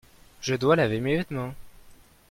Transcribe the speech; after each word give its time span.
Je 0.41 0.55
dois 0.55 0.75
laver 0.75 0.99
mes 0.99 1.15
vêtements. 1.17 1.53